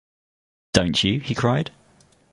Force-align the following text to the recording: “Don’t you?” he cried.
“Don’t 0.73 1.03
you?” 1.03 1.19
he 1.19 1.35
cried. 1.35 1.69